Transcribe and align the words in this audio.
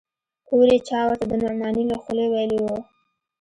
هورې 0.49 0.77
چا 0.87 0.99
ورته 1.07 1.25
د 1.31 1.33
نعماني 1.43 1.83
له 1.91 1.95
خولې 2.01 2.25
ويلي 2.33 2.59
و. 2.63 2.65